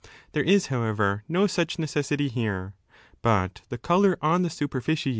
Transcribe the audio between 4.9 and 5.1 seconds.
^ Viz.